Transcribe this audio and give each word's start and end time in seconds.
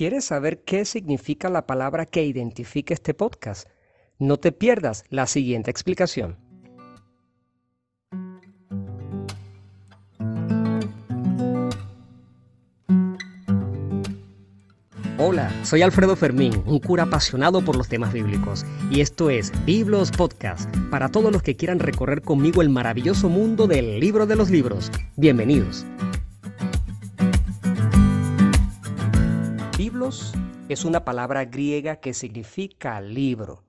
¿Quieres 0.00 0.24
saber 0.24 0.62
qué 0.64 0.86
significa 0.86 1.50
la 1.50 1.66
palabra 1.66 2.06
que 2.06 2.24
identifica 2.24 2.94
este 2.94 3.12
podcast? 3.12 3.68
No 4.18 4.38
te 4.38 4.50
pierdas 4.50 5.04
la 5.10 5.26
siguiente 5.26 5.70
explicación. 5.70 6.38
Hola, 15.18 15.52
soy 15.64 15.82
Alfredo 15.82 16.16
Fermín, 16.16 16.62
un 16.64 16.78
cura 16.78 17.02
apasionado 17.02 17.62
por 17.62 17.76
los 17.76 17.88
temas 17.88 18.14
bíblicos, 18.14 18.64
y 18.90 19.02
esto 19.02 19.28
es 19.28 19.52
Biblos 19.66 20.10
Podcast, 20.12 20.74
para 20.90 21.10
todos 21.10 21.30
los 21.30 21.42
que 21.42 21.56
quieran 21.56 21.78
recorrer 21.78 22.22
conmigo 22.22 22.62
el 22.62 22.70
maravilloso 22.70 23.28
mundo 23.28 23.66
del 23.66 24.00
libro 24.00 24.24
de 24.24 24.36
los 24.36 24.48
libros. 24.48 24.90
Bienvenidos. 25.16 25.84
Es 30.68 30.84
una 30.84 31.04
palabra 31.04 31.44
griega 31.44 31.96
que 31.96 32.14
significa 32.14 33.00
libro. 33.00 33.62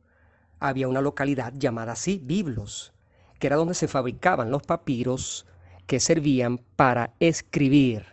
Había 0.59 0.87
una 0.87 1.01
localidad 1.01 1.53
llamada 1.57 1.93
así, 1.93 2.21
Biblos, 2.23 2.93
que 3.39 3.47
era 3.47 3.55
donde 3.55 3.73
se 3.73 3.87
fabricaban 3.87 4.51
los 4.51 4.63
papiros 4.63 5.45
que 5.87 5.99
servían 5.99 6.59
para 6.75 7.13
escribir 7.19 8.11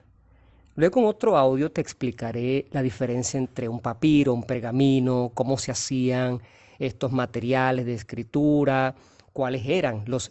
Luego 0.79 1.01
en 1.01 1.07
otro 1.07 1.37
audio 1.37 1.73
te 1.73 1.81
explicaré 1.81 2.69
la 2.71 2.83
diferencia 2.83 3.37
entre 3.37 3.69
un 3.69 3.81
papiro, 3.81 4.33
un 4.33 4.45
pergamino, 4.45 5.33
cómo 5.35 5.59
se 5.59 5.73
hacían 5.73 6.41
estos 6.79 7.11
materiales 7.11 7.85
de 7.85 7.95
escritura, 7.95 8.95
cuáles 9.33 9.67
eran 9.67 10.05
los, 10.07 10.31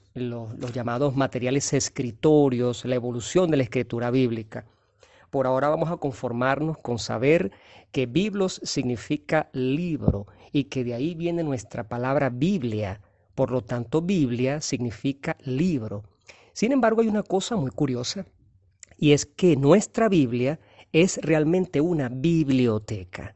llamados 0.74 1.18
materiales 1.18 1.74
escritorios, 1.74 2.86
la 2.86 2.96
evolución 2.96 3.52
de 3.52 3.58
la 3.58 3.64
escritura 3.64 4.10
bíblica. 4.10 4.64
Por 5.38 5.46
ahora 5.46 5.70
vamos 5.70 5.92
a 5.92 5.98
conformarnos 5.98 6.80
con 6.80 6.98
saber 6.98 7.52
que 7.92 8.08
biblos 8.08 8.60
significa 8.64 9.52
libro 9.54 10.26
y 10.52 10.64
que 10.64 10.84
de 10.84 10.96
ahí 10.96 11.14
viene 11.14 11.44
nuestra 11.44 11.88
palabra 11.88 12.32
Biblia. 12.32 13.02
Por 13.36 13.52
lo 13.52 13.62
tanto, 13.62 14.02
Biblia 14.02 14.62
significa 14.62 15.38
libro. 15.42 16.02
Sin 16.54 16.72
embargo, 16.72 17.02
hay 17.02 17.08
una 17.08 17.22
cosa 17.22 17.56
muy 17.56 17.70
curiosa 17.70 18.26
y 18.98 19.12
es 19.12 19.28
que 19.28 19.56
nuestra 19.56 20.10
Biblia 20.10 20.60
es 20.92 21.20
realmente 21.22 21.82
una 21.82 22.10
biblioteca. 22.10 23.36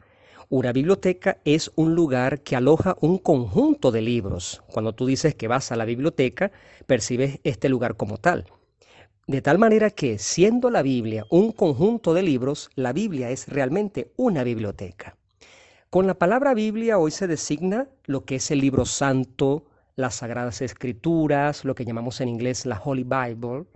Una 0.49 0.73
biblioteca 0.73 1.37
es 1.45 1.71
un 1.75 1.93
lugar 1.93 2.41
que 2.41 2.55
aloja 2.55 2.97
un 3.01 3.19
conjunto 3.19 3.91
de 3.91 4.01
libros. 4.01 4.63
Cuando 4.73 4.95
tú 4.95 5.05
dices 5.05 5.35
que 5.35 5.47
vas 5.47 5.71
a 5.71 5.75
la 5.75 5.85
biblioteca, 5.85 6.51
percibes 6.87 7.39
este 7.43 7.69
lugar 7.69 7.95
como 7.95 8.17
tal. 8.17 8.47
De 9.31 9.41
tal 9.41 9.57
manera 9.57 9.91
que, 9.91 10.17
siendo 10.19 10.69
la 10.69 10.81
Biblia 10.81 11.25
un 11.29 11.53
conjunto 11.53 12.13
de 12.13 12.21
libros, 12.21 12.69
la 12.75 12.91
Biblia 12.91 13.29
es 13.29 13.47
realmente 13.47 14.11
una 14.17 14.43
biblioteca. 14.43 15.15
Con 15.89 16.05
la 16.05 16.15
palabra 16.15 16.53
Biblia 16.53 16.99
hoy 16.99 17.11
se 17.11 17.27
designa 17.27 17.87
lo 18.03 18.25
que 18.25 18.35
es 18.35 18.51
el 18.51 18.59
libro 18.59 18.85
santo, 18.85 19.67
las 19.95 20.15
sagradas 20.15 20.61
escrituras, 20.61 21.63
lo 21.63 21.75
que 21.75 21.85
llamamos 21.85 22.19
en 22.19 22.27
inglés 22.27 22.65
la 22.65 22.81
Holy 22.83 23.05
Bible, 23.05 23.67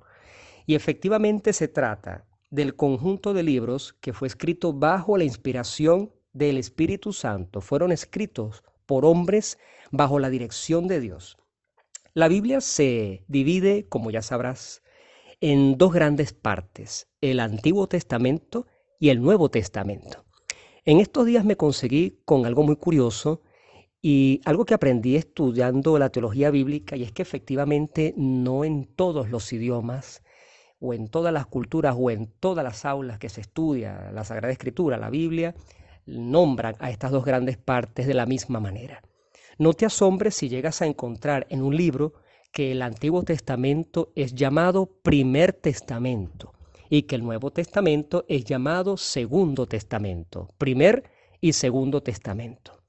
y 0.65 0.75
efectivamente 0.75 1.53
se 1.53 1.69
trata 1.69 2.25
del 2.49 2.75
conjunto 2.75 3.33
de 3.33 3.43
libros 3.43 3.95
que 4.01 4.11
fue 4.11 4.27
escrito 4.27 4.73
bajo 4.73 5.17
la 5.17 5.23
inspiración 5.23 6.11
del 6.33 6.57
Espíritu 6.57 7.13
Santo. 7.13 7.61
Fueron 7.61 7.93
escritos 7.93 8.61
por 8.85 9.05
hombres 9.05 9.57
bajo 9.89 10.19
la 10.19 10.29
dirección 10.29 10.89
de 10.89 10.99
Dios. 10.99 11.37
La 12.13 12.27
Biblia 12.27 12.59
se 12.59 13.23
divide, 13.29 13.87
como 13.87 14.11
ya 14.11 14.21
sabrás, 14.21 14.81
en 15.41 15.77
dos 15.77 15.93
grandes 15.93 16.33
partes, 16.33 17.07
el 17.21 17.39
Antiguo 17.39 17.87
Testamento 17.87 18.67
y 18.99 19.09
el 19.09 19.21
Nuevo 19.21 19.49
Testamento. 19.49 20.25
En 20.85 20.99
estos 20.99 21.25
días 21.25 21.45
me 21.45 21.57
conseguí 21.57 22.21
con 22.25 22.45
algo 22.45 22.63
muy 22.63 22.75
curioso 22.75 23.41
y 24.01 24.41
algo 24.45 24.65
que 24.65 24.75
aprendí 24.75 25.15
estudiando 25.15 25.97
la 25.97 26.09
teología 26.09 26.51
bíblica 26.51 26.95
y 26.95 27.03
es 27.03 27.11
que 27.11 27.23
efectivamente 27.23 28.13
no 28.17 28.63
en 28.63 28.85
todos 28.85 29.29
los 29.29 29.51
idiomas 29.51 30.21
o 30.79 30.93
en 30.93 31.07
todas 31.07 31.33
las 31.33 31.47
culturas 31.47 31.95
o 31.97 32.11
en 32.11 32.27
todas 32.27 32.63
las 32.63 32.85
aulas 32.85 33.17
que 33.17 33.29
se 33.29 33.41
estudia 33.41 34.11
la 34.13 34.23
Sagrada 34.23 34.51
Escritura, 34.51 34.97
la 34.97 35.09
Biblia, 35.09 35.55
nombran 36.05 36.75
a 36.79 36.91
estas 36.91 37.11
dos 37.11 37.25
grandes 37.25 37.57
partes 37.57 38.05
de 38.05 38.13
la 38.13 38.27
misma 38.27 38.59
manera. 38.59 39.01
No 39.57 39.73
te 39.73 39.85
asombres 39.85 40.35
si 40.35 40.49
llegas 40.49 40.81
a 40.81 40.85
encontrar 40.85 41.47
en 41.49 41.63
un 41.63 41.75
libro 41.75 42.13
que 42.55 42.71
el 42.71 42.81
Antiguo 42.83 43.23
Testamento 43.23 44.13
es 44.15 44.33
llamado 44.33 44.85
Primer 44.85 45.51
Testamento 45.51 46.53
y 46.89 47.01
que 47.01 47.15
el 47.15 47.23
Nuevo 47.23 47.51
Testamento 47.51 48.23
es 48.29 48.45
llamado 48.45 48.95
Segundo 48.95 49.65
Testamento, 49.65 50.47
Primer 50.57 51.03
y 51.41 51.51
Segundo 51.51 52.01
Testamento. 52.01 52.81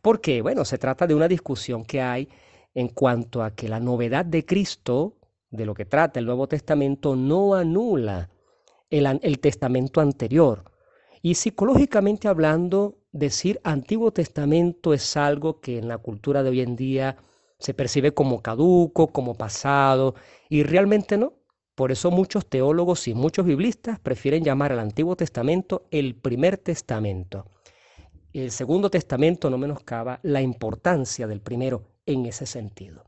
Porque, 0.00 0.40
bueno, 0.40 0.64
se 0.64 0.78
trata 0.78 1.06
de 1.06 1.14
una 1.14 1.28
discusión 1.28 1.84
que 1.84 2.00
hay 2.00 2.30
en 2.72 2.88
cuanto 2.88 3.42
a 3.42 3.54
que 3.54 3.68
la 3.68 3.78
novedad 3.78 4.24
de 4.24 4.46
Cristo 4.46 5.18
de 5.50 5.66
lo 5.66 5.74
que 5.74 5.84
trata 5.84 6.18
el 6.18 6.24
Nuevo 6.24 6.48
Testamento 6.48 7.14
no 7.14 7.54
anula 7.54 8.30
el, 8.88 9.38
testamento 9.38 10.00
anterior. 10.00 10.64
Y 11.20 11.34
psicológicamente 11.34 12.26
hablando, 12.26 12.96
decir 13.12 13.60
Antiguo 13.64 14.12
Testamento 14.12 14.94
es 14.94 15.14
algo 15.18 15.60
que 15.60 15.76
en 15.76 15.88
la 15.88 15.98
cultura 15.98 16.42
de 16.42 16.48
hoy 16.48 16.62
en 16.62 16.74
día 16.74 17.18
se 17.60 17.74
percibe 17.74 18.12
como 18.12 18.42
caduco, 18.42 19.08
como 19.08 19.34
pasado, 19.34 20.14
y 20.48 20.64
realmente 20.64 21.16
no. 21.16 21.34
Por 21.76 21.92
eso 21.92 22.10
muchos 22.10 22.46
teólogos 22.46 23.06
y 23.06 23.14
muchos 23.14 23.46
biblistas 23.46 24.00
prefieren 24.00 24.42
llamar 24.42 24.72
al 24.72 24.80
Antiguo 24.80 25.16
Testamento 25.16 25.86
el 25.90 26.14
primer 26.14 26.58
testamento. 26.58 27.46
El 28.32 28.50
Segundo 28.50 28.90
Testamento 28.90 29.50
no 29.50 29.58
menoscaba 29.58 30.20
la 30.22 30.40
importancia 30.40 31.26
del 31.26 31.40
primero 31.40 31.84
en 32.06 32.26
ese 32.26 32.46
sentido. 32.46 33.04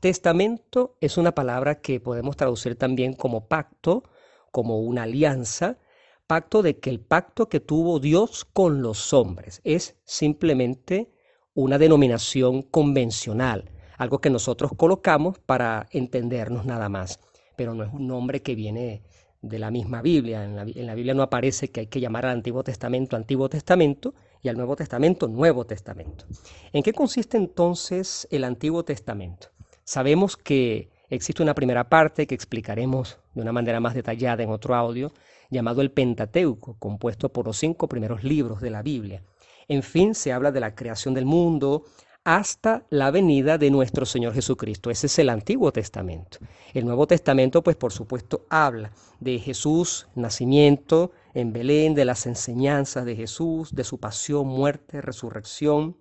Testamento 0.00 0.96
es 1.00 1.16
una 1.16 1.32
palabra 1.32 1.80
que 1.80 2.00
podemos 2.00 2.36
traducir 2.36 2.76
también 2.76 3.14
como 3.14 3.48
pacto, 3.48 4.04
como 4.52 4.80
una 4.80 5.04
alianza, 5.04 5.78
pacto 6.26 6.62
de 6.62 6.78
que 6.78 6.90
el 6.90 7.00
pacto 7.00 7.48
que 7.48 7.60
tuvo 7.60 8.00
Dios 8.00 8.44
con 8.44 8.82
los 8.82 9.12
hombres 9.12 9.60
es 9.64 9.96
simplemente 10.04 11.10
una 11.54 11.78
denominación 11.78 12.62
convencional, 12.62 13.70
algo 13.98 14.20
que 14.20 14.30
nosotros 14.30 14.72
colocamos 14.76 15.38
para 15.38 15.86
entendernos 15.90 16.66
nada 16.66 16.88
más, 16.88 17.20
pero 17.56 17.74
no 17.74 17.84
es 17.84 17.92
un 17.92 18.06
nombre 18.06 18.42
que 18.42 18.54
viene 18.54 19.02
de 19.42 19.58
la 19.58 19.70
misma 19.70 20.02
Biblia. 20.02 20.44
En 20.44 20.56
la, 20.86 20.94
Biblia 20.94 21.14
no 21.14 21.22
aparece 21.22 21.68
que 21.68 21.80
hay 21.80 21.86
que 21.86 22.00
llamar 22.00 22.26
al 22.26 22.32
Antiguo 22.32 22.62
Testamento 22.62 23.16
Antiguo 23.16 23.48
Testamento 23.48 24.14
y 24.42 24.48
al 24.48 24.56
Nuevo 24.56 24.76
Testamento 24.76 25.28
Nuevo 25.28 25.64
Testamento. 25.64 26.24
¿En 26.72 26.82
qué 26.82 26.92
consiste 26.92 27.36
entonces 27.36 28.26
el 28.30 28.44
Antiguo 28.44 28.84
Testamento? 28.84 29.48
Sabemos 29.84 30.36
que 30.36 30.90
existe 31.08 31.42
una 31.42 31.54
primera 31.54 31.88
parte 31.88 32.26
que 32.26 32.34
explicaremos 32.34 33.18
de 33.34 33.42
una 33.42 33.52
manera 33.52 33.80
más 33.80 33.94
detallada 33.94 34.42
en 34.42 34.50
otro 34.50 34.74
audio, 34.74 35.12
llamado 35.50 35.80
el 35.80 35.92
Pentateuco, 35.92 36.76
compuesto 36.78 37.32
por 37.32 37.46
los 37.46 37.56
cinco 37.56 37.88
primeros 37.88 38.24
libros 38.24 38.60
de 38.60 38.70
la 38.70 38.82
Biblia. 38.82 39.22
En 39.68 39.82
fin, 39.82 40.14
se 40.14 40.32
habla 40.32 40.52
de 40.52 40.60
la 40.60 40.74
creación 40.74 41.14
del 41.14 41.24
mundo 41.24 41.84
hasta 42.26 42.84
la 42.90 43.12
venida 43.12 43.56
de 43.56 43.70
nuestro 43.70 44.04
Señor 44.04 44.34
Jesucristo. 44.34 44.90
Ese 44.90 45.06
es 45.06 45.16
el 45.20 45.28
Antiguo 45.28 45.70
Testamento. 45.70 46.38
El 46.74 46.84
Nuevo 46.84 47.06
Testamento, 47.06 47.62
pues 47.62 47.76
por 47.76 47.92
supuesto, 47.92 48.46
habla 48.50 48.90
de 49.20 49.38
Jesús, 49.38 50.08
nacimiento 50.16 51.12
en 51.34 51.52
Belén, 51.52 51.94
de 51.94 52.04
las 52.04 52.26
enseñanzas 52.26 53.04
de 53.04 53.14
Jesús, 53.14 53.72
de 53.72 53.84
su 53.84 54.00
pasión, 54.00 54.48
muerte, 54.48 55.00
resurrección, 55.00 55.98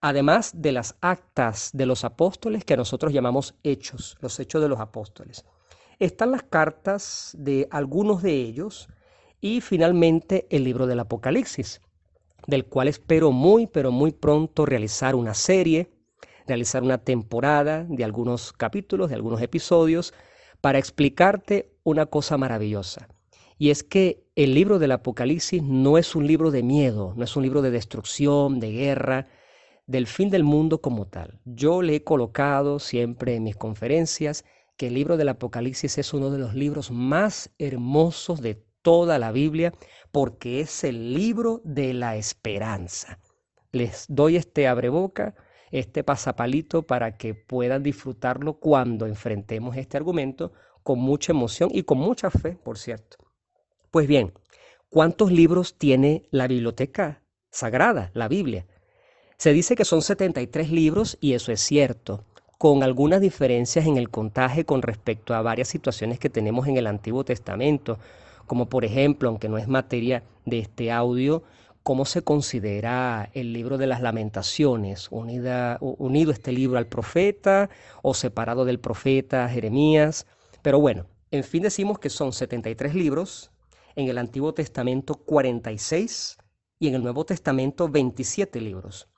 además 0.00 0.52
de 0.54 0.70
las 0.70 0.94
actas 1.00 1.70
de 1.72 1.86
los 1.86 2.04
apóstoles 2.04 2.64
que 2.64 2.76
nosotros 2.76 3.12
llamamos 3.12 3.56
hechos, 3.64 4.16
los 4.20 4.38
hechos 4.38 4.62
de 4.62 4.68
los 4.68 4.78
apóstoles. 4.78 5.44
Están 5.98 6.30
las 6.30 6.44
cartas 6.44 7.34
de 7.36 7.66
algunos 7.72 8.22
de 8.22 8.32
ellos 8.32 8.88
y 9.40 9.60
finalmente 9.60 10.46
el 10.50 10.62
libro 10.62 10.86
del 10.86 11.00
Apocalipsis, 11.00 11.80
del 12.48 12.64
cual 12.64 12.88
espero 12.88 13.30
muy, 13.30 13.66
pero 13.66 13.92
muy 13.92 14.10
pronto 14.10 14.64
realizar 14.64 15.14
una 15.14 15.34
serie, 15.34 15.90
realizar 16.46 16.82
una 16.82 16.96
temporada 16.96 17.84
de 17.86 18.04
algunos 18.04 18.54
capítulos, 18.54 19.10
de 19.10 19.16
algunos 19.16 19.42
episodios, 19.42 20.14
para 20.62 20.78
explicarte 20.78 21.70
una 21.84 22.06
cosa 22.06 22.38
maravillosa. 22.38 23.06
Y 23.58 23.68
es 23.68 23.84
que 23.84 24.24
el 24.34 24.54
libro 24.54 24.78
del 24.78 24.92
Apocalipsis 24.92 25.62
no 25.62 25.98
es 25.98 26.16
un 26.16 26.26
libro 26.26 26.50
de 26.50 26.62
miedo, 26.62 27.12
no 27.16 27.24
es 27.24 27.36
un 27.36 27.42
libro 27.42 27.60
de 27.60 27.70
destrucción, 27.70 28.60
de 28.60 28.72
guerra, 28.72 29.26
del 29.86 30.06
fin 30.06 30.30
del 30.30 30.42
mundo 30.42 30.80
como 30.80 31.06
tal. 31.06 31.38
Yo 31.44 31.82
le 31.82 31.96
he 31.96 32.02
colocado 32.02 32.78
siempre 32.78 33.34
en 33.34 33.42
mis 33.42 33.56
conferencias 33.56 34.46
que 34.78 34.86
el 34.86 34.94
libro 34.94 35.18
del 35.18 35.28
Apocalipsis 35.28 35.98
es 35.98 36.14
uno 36.14 36.30
de 36.30 36.38
los 36.38 36.54
libros 36.54 36.90
más 36.90 37.50
hermosos 37.58 38.40
de 38.40 38.64
toda 38.82 39.18
la 39.18 39.32
Biblia 39.32 39.72
porque 40.12 40.60
es 40.60 40.84
el 40.84 41.14
libro 41.14 41.60
de 41.64 41.94
la 41.94 42.16
esperanza. 42.16 43.18
Les 43.72 44.06
doy 44.08 44.36
este 44.36 44.66
abreboca, 44.66 45.34
este 45.70 46.02
pasapalito 46.02 46.86
para 46.86 47.16
que 47.16 47.34
puedan 47.34 47.82
disfrutarlo 47.82 48.58
cuando 48.58 49.06
enfrentemos 49.06 49.76
este 49.76 49.96
argumento 49.96 50.52
con 50.82 50.98
mucha 50.98 51.32
emoción 51.32 51.70
y 51.72 51.82
con 51.82 51.98
mucha 51.98 52.30
fe, 52.30 52.52
por 52.52 52.78
cierto. 52.78 53.18
Pues 53.90 54.06
bien, 54.06 54.32
¿Cuántos 54.90 55.30
libros 55.30 55.76
tiene 55.76 56.22
la 56.30 56.46
biblioteca 56.46 57.22
sagrada, 57.50 58.10
la 58.14 58.26
Biblia? 58.26 58.66
Se 59.36 59.52
dice 59.52 59.76
que 59.76 59.84
son 59.84 60.00
73 60.00 60.70
libros 60.70 61.18
y 61.20 61.34
eso 61.34 61.52
es 61.52 61.60
cierto, 61.60 62.24
con 62.56 62.82
algunas 62.82 63.20
diferencias 63.20 63.86
en 63.86 63.98
el 63.98 64.08
contaje 64.08 64.64
con 64.64 64.80
respecto 64.80 65.34
a 65.34 65.42
varias 65.42 65.68
situaciones 65.68 66.18
que 66.18 66.30
tenemos 66.30 66.66
en 66.68 66.78
el 66.78 66.86
Antiguo 66.86 67.22
Testamento, 67.22 67.98
como 68.48 68.68
por 68.68 68.84
ejemplo, 68.84 69.28
aunque 69.28 69.48
no 69.48 69.58
es 69.58 69.68
materia 69.68 70.24
de 70.44 70.58
este 70.58 70.90
audio, 70.90 71.44
cómo 71.84 72.04
se 72.04 72.22
considera 72.22 73.30
el 73.32 73.52
libro 73.52 73.78
de 73.78 73.86
las 73.86 74.02
lamentaciones, 74.02 75.08
unido 75.10 76.32
este 76.32 76.50
libro 76.52 76.78
al 76.78 76.88
profeta 76.88 77.70
o 78.02 78.12
separado 78.12 78.64
del 78.64 78.80
profeta 78.80 79.48
Jeremías. 79.48 80.26
Pero 80.62 80.80
bueno, 80.80 81.06
en 81.30 81.44
fin 81.44 81.62
decimos 81.62 81.98
que 81.98 82.10
son 82.10 82.32
73 82.32 82.94
libros 82.94 83.52
en 83.94 84.08
el 84.08 84.18
Antiguo 84.18 84.52
Testamento 84.52 85.14
46 85.14 86.36
y 86.78 86.88
en 86.88 86.94
el 86.94 87.02
Nuevo 87.02 87.24
Testamento 87.24 87.88
27 87.88 88.60
libros. 88.60 89.08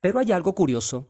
Pero 0.00 0.18
hay 0.18 0.30
algo 0.32 0.54
curioso. 0.54 1.08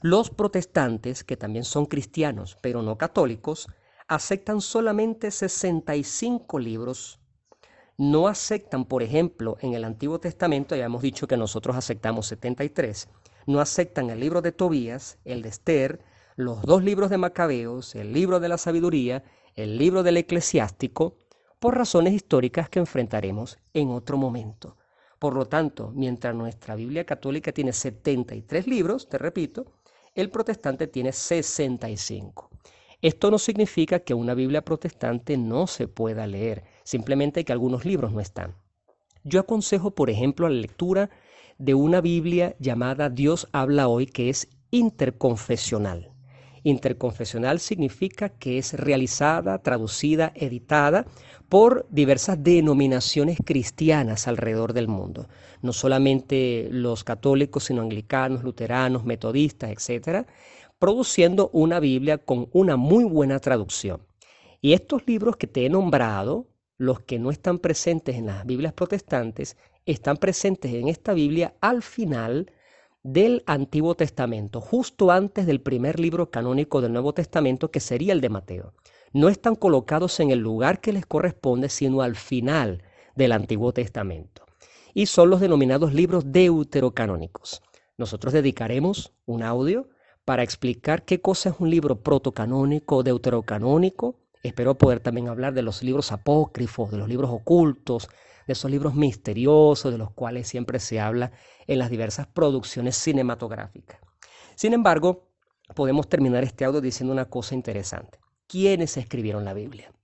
Los 0.00 0.30
protestantes, 0.30 1.24
que 1.24 1.36
también 1.36 1.64
son 1.64 1.86
cristianos, 1.86 2.56
pero 2.62 2.82
no 2.82 2.96
católicos, 2.96 3.66
aceptan 4.08 4.62
solamente 4.62 5.30
65 5.30 6.58
libros. 6.58 7.20
No 7.98 8.26
aceptan, 8.26 8.86
por 8.86 9.02
ejemplo, 9.02 9.58
en 9.60 9.74
el 9.74 9.84
Antiguo 9.84 10.18
Testamento, 10.18 10.74
ya 10.74 10.86
hemos 10.86 11.02
dicho 11.02 11.26
que 11.26 11.36
nosotros 11.36 11.76
aceptamos 11.76 12.26
73, 12.26 13.08
no 13.46 13.60
aceptan 13.60 14.08
el 14.08 14.20
libro 14.20 14.40
de 14.40 14.52
Tobías, 14.52 15.18
el 15.24 15.42
de 15.42 15.50
Esther, 15.50 16.00
los 16.36 16.62
dos 16.62 16.82
libros 16.82 17.10
de 17.10 17.18
Macabeos, 17.18 17.94
el 17.94 18.12
libro 18.12 18.40
de 18.40 18.48
la 18.48 18.56
sabiduría, 18.56 19.24
el 19.56 19.76
libro 19.76 20.02
del 20.02 20.16
eclesiástico, 20.16 21.16
por 21.58 21.76
razones 21.76 22.14
históricas 22.14 22.68
que 22.70 22.78
enfrentaremos 22.78 23.58
en 23.74 23.90
otro 23.90 24.16
momento. 24.16 24.76
Por 25.18 25.34
lo 25.34 25.46
tanto, 25.46 25.90
mientras 25.94 26.34
nuestra 26.34 26.76
Biblia 26.76 27.04
católica 27.04 27.52
tiene 27.52 27.72
73 27.72 28.68
libros, 28.68 29.08
te 29.08 29.18
repito, 29.18 29.66
el 30.14 30.30
protestante 30.30 30.86
tiene 30.86 31.12
65. 31.12 32.50
Esto 33.00 33.30
no 33.30 33.38
significa 33.38 34.00
que 34.00 34.12
una 34.12 34.34
Biblia 34.34 34.64
protestante 34.64 35.36
no 35.36 35.68
se 35.68 35.86
pueda 35.86 36.26
leer, 36.26 36.64
simplemente 36.82 37.44
que 37.44 37.52
algunos 37.52 37.84
libros 37.84 38.12
no 38.12 38.20
están. 38.20 38.56
Yo 39.22 39.38
aconsejo, 39.38 39.92
por 39.92 40.10
ejemplo, 40.10 40.48
la 40.48 40.56
lectura 40.56 41.10
de 41.58 41.74
una 41.74 42.00
Biblia 42.00 42.56
llamada 42.58 43.08
Dios 43.08 43.48
habla 43.52 43.86
hoy, 43.86 44.06
que 44.06 44.30
es 44.30 44.48
interconfesional. 44.72 46.12
Interconfesional 46.64 47.60
significa 47.60 48.30
que 48.30 48.58
es 48.58 48.74
realizada, 48.74 49.58
traducida, 49.62 50.32
editada 50.34 51.06
por 51.48 51.86
diversas 51.90 52.42
denominaciones 52.42 53.38
cristianas 53.44 54.26
alrededor 54.26 54.72
del 54.72 54.88
mundo. 54.88 55.28
No 55.62 55.72
solamente 55.72 56.68
los 56.72 57.04
católicos, 57.04 57.64
sino 57.64 57.80
anglicanos, 57.82 58.42
luteranos, 58.42 59.04
metodistas, 59.04 59.70
etcétera, 59.70 60.26
produciendo 60.78 61.50
una 61.52 61.80
Biblia 61.80 62.18
con 62.18 62.48
una 62.52 62.76
muy 62.76 63.04
buena 63.04 63.38
traducción. 63.38 64.00
Y 64.60 64.72
estos 64.72 65.06
libros 65.06 65.36
que 65.36 65.46
te 65.46 65.66
he 65.66 65.68
nombrado, 65.68 66.46
los 66.76 67.00
que 67.00 67.18
no 67.18 67.30
están 67.30 67.58
presentes 67.58 68.16
en 68.16 68.26
las 68.26 68.44
Biblias 68.46 68.72
protestantes, 68.72 69.56
están 69.86 70.16
presentes 70.16 70.72
en 70.74 70.88
esta 70.88 71.12
Biblia 71.12 71.54
al 71.60 71.82
final 71.82 72.52
del 73.02 73.42
Antiguo 73.46 73.94
Testamento, 73.94 74.60
justo 74.60 75.10
antes 75.10 75.46
del 75.46 75.60
primer 75.60 75.98
libro 75.98 76.30
canónico 76.30 76.80
del 76.80 76.92
Nuevo 76.92 77.14
Testamento, 77.14 77.70
que 77.70 77.80
sería 77.80 78.12
el 78.12 78.20
de 78.20 78.28
Mateo. 78.28 78.74
No 79.12 79.28
están 79.28 79.54
colocados 79.54 80.20
en 80.20 80.30
el 80.30 80.40
lugar 80.40 80.80
que 80.80 80.92
les 80.92 81.06
corresponde, 81.06 81.68
sino 81.68 82.02
al 82.02 82.16
final 82.16 82.82
del 83.16 83.32
Antiguo 83.32 83.72
Testamento. 83.72 84.44
Y 84.94 85.06
son 85.06 85.30
los 85.30 85.40
denominados 85.40 85.94
libros 85.94 86.30
deuterocanónicos. 86.32 87.62
Nosotros 87.96 88.32
dedicaremos 88.32 89.12
un 89.26 89.42
audio 89.42 89.88
para 90.28 90.42
explicar 90.42 91.06
qué 91.06 91.22
cosa 91.22 91.48
es 91.48 91.54
un 91.58 91.70
libro 91.70 92.02
protocanónico 92.02 93.02
deuterocanónico. 93.02 94.16
Espero 94.42 94.76
poder 94.76 95.00
también 95.00 95.28
hablar 95.28 95.54
de 95.54 95.62
los 95.62 95.82
libros 95.82 96.12
apócrifos, 96.12 96.90
de 96.90 96.98
los 96.98 97.08
libros 97.08 97.30
ocultos, 97.30 98.10
de 98.46 98.52
esos 98.52 98.70
libros 98.70 98.94
misteriosos 98.94 99.90
de 99.90 99.96
los 99.96 100.10
cuales 100.10 100.46
siempre 100.46 100.80
se 100.80 101.00
habla 101.00 101.32
en 101.66 101.78
las 101.78 101.88
diversas 101.88 102.26
producciones 102.26 102.94
cinematográficas. 102.96 104.00
Sin 104.54 104.74
embargo, 104.74 105.30
podemos 105.74 106.10
terminar 106.10 106.44
este 106.44 106.66
audio 106.66 106.82
diciendo 106.82 107.14
una 107.14 107.30
cosa 107.30 107.54
interesante. 107.54 108.18
¿Quiénes 108.46 108.98
escribieron 108.98 109.46
la 109.46 109.54
Biblia? 109.54 109.94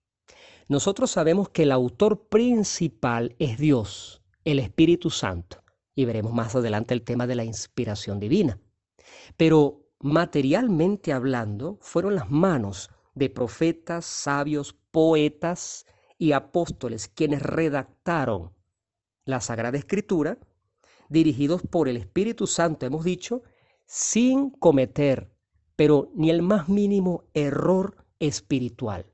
Nosotros 0.68 1.10
sabemos 1.10 1.50
que 1.50 1.64
el 1.64 1.72
autor 1.72 2.28
principal 2.30 3.36
es 3.38 3.58
Dios, 3.58 4.22
el 4.46 4.58
Espíritu 4.58 5.10
Santo, 5.10 5.62
y 5.94 6.06
veremos 6.06 6.32
más 6.32 6.54
adelante 6.54 6.94
el 6.94 7.02
tema 7.02 7.26
de 7.26 7.34
la 7.34 7.44
inspiración 7.44 8.18
divina. 8.20 8.58
Pero 9.36 9.83
materialmente 10.04 11.14
hablando, 11.14 11.78
fueron 11.80 12.14
las 12.14 12.30
manos 12.30 12.90
de 13.14 13.30
profetas, 13.30 14.04
sabios, 14.04 14.76
poetas 14.90 15.86
y 16.18 16.32
apóstoles 16.32 17.08
quienes 17.08 17.40
redactaron 17.40 18.52
la 19.24 19.40
Sagrada 19.40 19.78
Escritura, 19.78 20.36
dirigidos 21.08 21.62
por 21.62 21.88
el 21.88 21.96
Espíritu 21.96 22.46
Santo, 22.46 22.84
hemos 22.84 23.02
dicho, 23.02 23.44
sin 23.86 24.50
cometer, 24.50 25.32
pero 25.74 26.10
ni 26.14 26.28
el 26.28 26.42
más 26.42 26.68
mínimo 26.68 27.24
error 27.32 28.04
espiritual. 28.18 29.06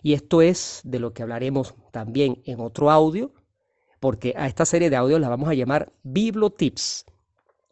Y 0.00 0.12
esto 0.12 0.42
es 0.42 0.80
de 0.84 1.00
lo 1.00 1.12
que 1.12 1.24
hablaremos 1.24 1.74
también 1.90 2.40
en 2.44 2.60
otro 2.60 2.92
audio, 2.92 3.34
porque 3.98 4.34
a 4.36 4.46
esta 4.46 4.64
serie 4.64 4.90
de 4.90 4.96
audios 4.96 5.20
la 5.20 5.28
vamos 5.28 5.48
a 5.48 5.54
llamar 5.54 5.92
Biblotips. 6.04 7.04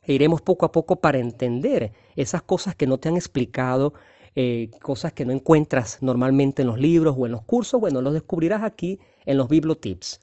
E 0.08 0.14
iremos 0.14 0.40
poco 0.43 0.66
a 0.66 0.72
poco 0.72 0.96
para 0.96 1.19
entender 1.19 1.93
esas 2.16 2.43
cosas 2.43 2.75
que 2.75 2.88
no 2.88 2.99
te 2.99 3.08
han 3.08 3.16
explicado 3.16 3.93
eh, 4.34 4.70
cosas 4.82 5.12
que 5.12 5.25
no 5.25 5.32
encuentras 5.32 5.99
normalmente 6.00 6.62
en 6.62 6.69
los 6.69 6.78
libros 6.78 7.16
o 7.19 7.26
en 7.26 7.32
los 7.32 7.43
cursos, 7.43 7.81
bueno, 7.81 8.00
los 8.02 8.14
descubrirás 8.14 8.62
aquí 8.62 9.00
en 9.26 9.37
los 9.37 9.49
Biblotips. 9.49 10.20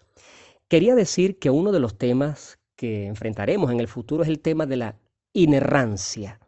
Quería 0.67 0.95
decir 0.95 1.37
que 1.37 1.49
uno 1.49 1.71
de 1.71 1.79
los 1.79 1.97
temas 1.97 2.57
que 2.75 3.07
enfrentaremos 3.07 3.71
en 3.71 3.79
el 3.79 3.87
futuro 3.87 4.23
es 4.23 4.29
el 4.29 4.39
tema 4.39 4.65
de 4.65 4.77
la 4.77 4.95
inerrancia. 5.33 6.39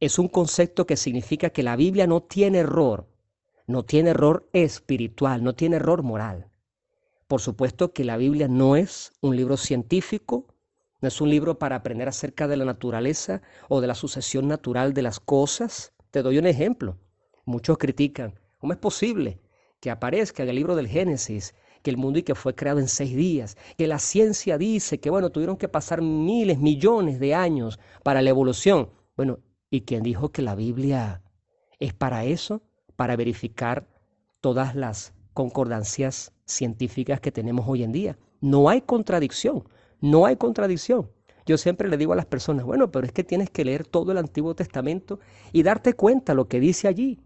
Es 0.00 0.18
un 0.18 0.28
concepto 0.28 0.86
que 0.86 0.96
significa 0.96 1.50
que 1.50 1.62
la 1.62 1.76
Biblia 1.76 2.06
no 2.06 2.22
tiene 2.22 2.58
error, 2.58 3.06
no 3.66 3.84
tiene 3.84 4.10
error 4.10 4.48
espiritual, 4.52 5.42
no 5.42 5.54
tiene 5.54 5.76
error 5.76 6.02
moral. 6.02 6.48
Por 7.28 7.40
supuesto 7.40 7.92
que 7.92 8.04
la 8.04 8.16
Biblia 8.16 8.48
no 8.48 8.76
es 8.76 9.12
un 9.20 9.36
libro 9.36 9.56
científico, 9.56 10.48
no 11.06 11.08
es 11.08 11.20
un 11.20 11.30
libro 11.30 11.56
para 11.56 11.76
aprender 11.76 12.08
acerca 12.08 12.48
de 12.48 12.56
la 12.56 12.64
naturaleza 12.64 13.40
o 13.68 13.80
de 13.80 13.86
la 13.86 13.94
sucesión 13.94 14.48
natural 14.48 14.92
de 14.92 15.02
las 15.02 15.20
cosas, 15.20 15.92
te 16.10 16.20
doy 16.20 16.36
un 16.36 16.48
ejemplo. 16.48 16.98
Muchos 17.44 17.78
critican, 17.78 18.40
¿cómo 18.58 18.72
es 18.72 18.78
posible 18.80 19.40
que 19.78 19.92
aparezca 19.92 20.42
en 20.42 20.48
el 20.48 20.56
libro 20.56 20.74
del 20.74 20.88
Génesis 20.88 21.54
que 21.84 21.90
el 21.90 21.96
mundo 21.96 22.18
y 22.18 22.24
que 22.24 22.34
fue 22.34 22.56
creado 22.56 22.80
en 22.80 22.88
seis 22.88 23.14
días, 23.14 23.56
que 23.78 23.86
la 23.86 24.00
ciencia 24.00 24.58
dice 24.58 24.98
que, 24.98 25.08
bueno, 25.08 25.30
tuvieron 25.30 25.56
que 25.56 25.68
pasar 25.68 26.02
miles, 26.02 26.58
millones 26.58 27.20
de 27.20 27.36
años 27.36 27.78
para 28.02 28.20
la 28.20 28.30
evolución? 28.30 28.90
Bueno, 29.16 29.38
¿y 29.70 29.82
quién 29.82 30.02
dijo 30.02 30.32
que 30.32 30.42
la 30.42 30.56
Biblia 30.56 31.22
es 31.78 31.94
para 31.94 32.24
eso? 32.24 32.62
Para 32.96 33.14
verificar 33.14 33.86
todas 34.40 34.74
las 34.74 35.14
concordancias 35.34 36.32
científicas 36.46 37.20
que 37.20 37.30
tenemos 37.30 37.64
hoy 37.68 37.84
en 37.84 37.92
día. 37.92 38.18
No 38.40 38.68
hay 38.68 38.80
contradicción, 38.80 39.62
no 40.00 40.26
hay 40.26 40.36
contradicción. 40.36 41.10
Yo 41.46 41.58
siempre 41.58 41.88
le 41.88 41.96
digo 41.96 42.12
a 42.12 42.16
las 42.16 42.26
personas, 42.26 42.64
bueno, 42.64 42.90
pero 42.90 43.06
es 43.06 43.12
que 43.12 43.22
tienes 43.22 43.50
que 43.50 43.64
leer 43.64 43.86
todo 43.86 44.10
el 44.10 44.18
Antiguo 44.18 44.54
Testamento 44.54 45.20
y 45.52 45.62
darte 45.62 45.94
cuenta 45.94 46.34
lo 46.34 46.48
que 46.48 46.58
dice 46.58 46.88
allí. 46.88 47.20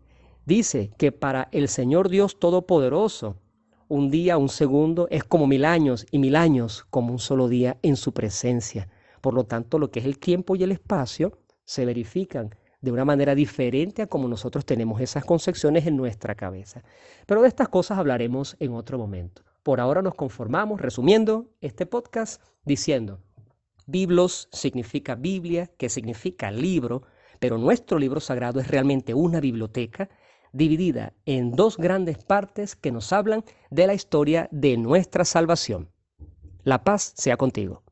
Dice 0.44 0.90
que 0.98 1.10
para 1.10 1.48
el 1.52 1.68
Señor 1.68 2.10
Dios 2.10 2.38
Todopoderoso, 2.38 3.36
un 3.88 4.10
día, 4.10 4.36
un 4.36 4.48
segundo 4.48 5.08
es 5.10 5.24
como 5.24 5.46
mil 5.46 5.64
años 5.64 6.06
y 6.10 6.18
mil 6.18 6.36
años 6.36 6.86
como 6.90 7.12
un 7.12 7.18
solo 7.18 7.48
día 7.48 7.78
en 7.82 7.96
su 7.96 8.12
presencia. 8.12 8.88
Por 9.20 9.34
lo 9.34 9.44
tanto, 9.44 9.78
lo 9.78 9.90
que 9.90 10.00
es 10.00 10.06
el 10.06 10.18
tiempo 10.18 10.54
y 10.54 10.62
el 10.62 10.72
espacio 10.72 11.38
se 11.64 11.84
verifican 11.84 12.54
de 12.80 12.92
una 12.92 13.04
manera 13.04 13.34
diferente 13.34 14.02
a 14.02 14.06
como 14.06 14.28
nosotros 14.28 14.64
tenemos 14.64 15.00
esas 15.00 15.24
concepciones 15.24 15.86
en 15.86 15.96
nuestra 15.96 16.34
cabeza. 16.34 16.82
Pero 17.26 17.42
de 17.42 17.48
estas 17.48 17.68
cosas 17.68 17.98
hablaremos 17.98 18.56
en 18.60 18.72
otro 18.72 18.98
momento. 18.98 19.42
Por 19.62 19.80
ahora 19.80 20.02
nos 20.02 20.14
conformamos, 20.14 20.80
resumiendo 20.80 21.50
este 21.60 21.86
podcast, 21.86 22.42
diciendo, 22.64 23.20
Biblos 23.86 24.48
significa 24.52 25.16
Biblia, 25.16 25.70
que 25.76 25.88
significa 25.88 26.50
libro, 26.50 27.02
pero 27.38 27.58
nuestro 27.58 27.98
libro 27.98 28.20
sagrado 28.20 28.60
es 28.60 28.68
realmente 28.68 29.14
una 29.14 29.40
biblioteca 29.40 30.08
dividida 30.52 31.12
en 31.26 31.52
dos 31.52 31.76
grandes 31.76 32.18
partes 32.18 32.76
que 32.76 32.92
nos 32.92 33.12
hablan 33.12 33.44
de 33.70 33.86
la 33.86 33.94
historia 33.94 34.48
de 34.50 34.76
nuestra 34.76 35.24
salvación. 35.24 35.90
La 36.62 36.84
paz 36.84 37.12
sea 37.16 37.36
contigo. 37.36 37.82